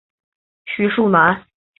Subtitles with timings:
[0.65, 1.45] 徐树楠。